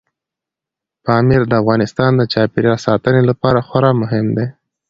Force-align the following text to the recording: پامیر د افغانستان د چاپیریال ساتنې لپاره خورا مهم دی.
پامیر 1.05 1.41
د 1.47 1.53
افغانستان 1.61 2.11
د 2.17 2.21
چاپیریال 2.33 2.77
ساتنې 2.87 3.21
لپاره 3.29 3.59
خورا 3.67 3.91
مهم 4.01 4.25
دی. 4.37 4.47